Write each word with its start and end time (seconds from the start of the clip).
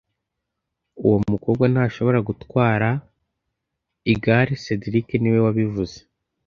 Uwo 1.03 1.17
mukobwa 1.31 1.65
ntashobora 1.73 2.19
gutwara 2.27 2.89
igare 4.13 4.53
cedric 4.63 5.07
niwe 5.19 5.39
wabivuze 5.45 5.97